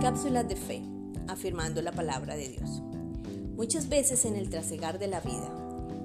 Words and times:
Cápsulas 0.00 0.48
de 0.48 0.56
fe, 0.56 0.80
afirmando 1.28 1.82
la 1.82 1.92
palabra 1.92 2.34
de 2.34 2.48
Dios. 2.48 2.80
Muchas 3.54 3.90
veces 3.90 4.24
en 4.24 4.34
el 4.34 4.48
trasegar 4.48 4.98
de 4.98 5.08
la 5.08 5.20
vida 5.20 5.52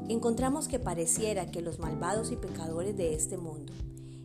encontramos 0.09 0.67
que 0.67 0.79
pareciera 0.79 1.49
que 1.49 1.61
los 1.61 1.79
malvados 1.79 2.29
y 2.33 2.35
pecadores 2.35 2.97
de 2.97 3.15
este 3.15 3.37
mundo 3.37 3.71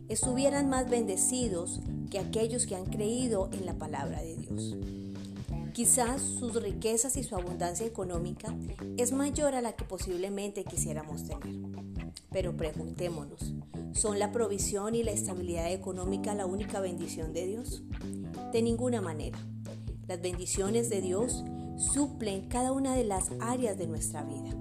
estuvieran 0.09 0.69
más 0.69 0.89
bendecidos 0.89 1.79
que 2.09 2.19
aquellos 2.19 2.65
que 2.65 2.75
han 2.75 2.85
creído 2.85 3.49
en 3.53 3.65
la 3.65 3.75
palabra 3.75 4.21
de 4.21 4.35
Dios. 4.35 4.75
Quizás 5.71 6.21
sus 6.21 6.61
riquezas 6.61 7.15
y 7.15 7.23
su 7.23 7.37
abundancia 7.37 7.85
económica 7.85 8.53
es 8.97 9.13
mayor 9.13 9.55
a 9.55 9.61
la 9.61 9.71
que 9.71 9.85
posiblemente 9.85 10.65
quisiéramos 10.65 11.23
tener. 11.23 11.55
Pero 12.29 12.57
preguntémonos, 12.57 13.53
¿son 13.93 14.19
la 14.19 14.33
provisión 14.33 14.95
y 14.95 15.03
la 15.03 15.11
estabilidad 15.11 15.71
económica 15.71 16.35
la 16.35 16.45
única 16.45 16.81
bendición 16.81 17.31
de 17.31 17.47
Dios? 17.47 17.83
De 18.51 18.61
ninguna 18.61 18.99
manera. 18.99 19.39
Las 20.07 20.21
bendiciones 20.21 20.89
de 20.89 21.01
Dios 21.01 21.43
suplen 21.77 22.47
cada 22.47 22.71
una 22.71 22.95
de 22.95 23.03
las 23.03 23.31
áreas 23.39 23.77
de 23.77 23.87
nuestra 23.87 24.23
vida. 24.23 24.55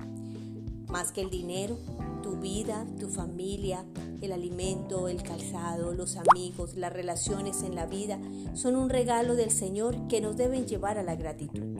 Más 0.88 1.12
que 1.12 1.20
el 1.20 1.30
dinero, 1.30 1.78
tu 2.22 2.36
vida, 2.36 2.86
tu 2.98 3.08
familia, 3.08 3.84
el 4.20 4.32
alimento, 4.32 5.08
el 5.08 5.22
calzado, 5.22 5.92
los 5.92 6.16
amigos, 6.16 6.76
las 6.76 6.92
relaciones 6.92 7.62
en 7.62 7.74
la 7.74 7.86
vida 7.86 8.18
son 8.54 8.76
un 8.76 8.90
regalo 8.90 9.34
del 9.34 9.50
Señor 9.50 10.08
que 10.08 10.20
nos 10.20 10.36
deben 10.36 10.66
llevar 10.66 10.98
a 10.98 11.02
la 11.02 11.16
gratitud. 11.16 11.78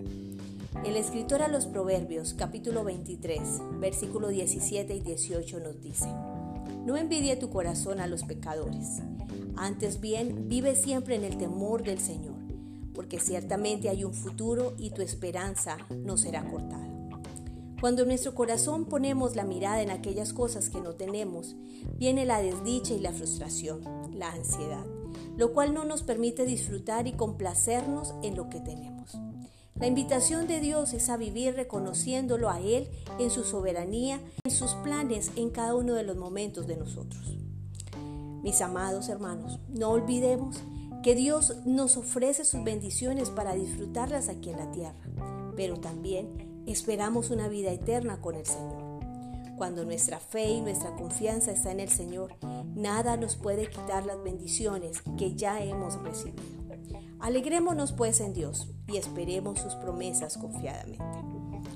El 0.85 0.97
escritor 0.97 1.43
a 1.43 1.49
los 1.49 1.67
Proverbios 1.67 2.33
capítulo 2.33 2.85
23, 2.85 3.41
versículo 3.81 4.29
17 4.29 4.95
y 4.95 5.01
18 5.01 5.61
nos 5.61 5.81
dice, 5.83 6.07
No 6.87 6.97
envidie 6.97 7.37
tu 7.37 7.51
corazón 7.51 8.01
a 8.01 8.07
los 8.07 8.23
pecadores, 8.23 9.03
antes 9.57 10.01
bien 10.01 10.49
vive 10.49 10.77
siempre 10.77 11.17
en 11.17 11.25
el 11.25 11.37
temor 11.37 11.83
del 11.83 11.99
Señor, 11.99 12.40
porque 13.01 13.19
ciertamente 13.19 13.89
hay 13.89 14.05
un 14.05 14.13
futuro 14.13 14.75
y 14.77 14.91
tu 14.91 15.01
esperanza 15.01 15.79
no 16.05 16.19
será 16.19 16.47
cortada. 16.51 16.87
Cuando 17.81 18.03
en 18.03 18.09
nuestro 18.09 18.35
corazón 18.35 18.85
ponemos 18.85 19.37
la 19.37 19.45
mirada 19.45 19.81
en 19.81 19.89
aquellas 19.89 20.35
cosas 20.35 20.69
que 20.69 20.83
no 20.83 20.97
tenemos, 20.97 21.57
viene 21.97 22.27
la 22.27 22.43
desdicha 22.43 22.93
y 22.93 23.01
la 23.01 23.15
frustración, 23.15 23.81
la 24.13 24.33
ansiedad, 24.33 24.85
lo 25.35 25.55
cual 25.55 25.73
no 25.73 25.87
nos 25.87 26.03
permite 26.03 26.45
disfrutar 26.45 27.07
y 27.07 27.13
complacernos 27.13 28.13
en 28.23 28.37
lo 28.37 28.51
que 28.51 28.61
tenemos. 28.61 29.17
La 29.77 29.87
invitación 29.87 30.47
de 30.47 30.61
Dios 30.61 30.93
es 30.93 31.09
a 31.09 31.17
vivir 31.17 31.55
reconociéndolo 31.55 32.51
a 32.51 32.61
Él 32.61 32.91
en 33.19 33.31
su 33.31 33.45
soberanía, 33.45 34.21
en 34.45 34.51
sus 34.51 34.75
planes 34.75 35.31
en 35.37 35.49
cada 35.49 35.75
uno 35.75 35.95
de 35.95 36.03
los 36.03 36.19
momentos 36.19 36.67
de 36.67 36.77
nosotros. 36.77 37.39
Mis 38.43 38.61
amados 38.61 39.09
hermanos, 39.09 39.59
no 39.71 39.89
olvidemos 39.89 40.61
que 41.03 41.15
Dios 41.15 41.57
nos 41.65 41.97
ofrece 41.97 42.45
sus 42.45 42.63
bendiciones 42.63 43.31
para 43.31 43.55
disfrutarlas 43.55 44.29
aquí 44.29 44.51
en 44.51 44.59
la 44.59 44.71
tierra, 44.71 45.01
pero 45.57 45.81
también 45.81 46.63
esperamos 46.67 47.31
una 47.31 47.49
vida 47.49 47.71
eterna 47.71 48.21
con 48.21 48.35
el 48.35 48.47
Señor. 48.47 48.91
Cuando 49.57 49.85
nuestra 49.85 50.21
fe 50.21 50.51
y 50.51 50.61
nuestra 50.61 50.95
confianza 50.95 51.53
está 51.53 51.71
en 51.71 51.81
el 51.81 51.91
Señor, 51.91 52.35
nada 52.75 53.17
nos 53.17 53.37
puede 53.37 53.69
quitar 53.69 54.07
las 54.07 54.23
bendiciones 54.23 55.03
que 55.19 55.35
ya 55.35 55.63
hemos 55.63 56.01
recibido. 56.03 56.43
Alegrémonos 57.19 57.93
pues 57.93 58.21
en 58.21 58.33
Dios 58.33 58.69
y 58.89 58.97
esperemos 58.97 59.61
sus 59.61 59.75
promesas 59.75 60.39
confiadamente. 60.39 61.05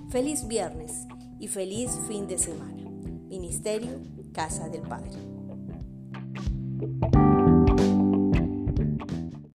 Feliz 0.09 0.49
viernes 0.49 1.07
y 1.39 1.49
feliz 1.49 1.91
fin 2.09 2.27
de 2.27 2.39
semana. 2.39 2.83
Ministerio 3.29 4.01
Casa 4.33 4.69
del 4.69 4.83
Padre. 4.83 5.13